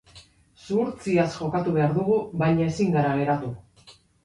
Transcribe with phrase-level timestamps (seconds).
[0.61, 3.55] Zuhurtziaz jokatu behar dugu, baina ezin gara geratu.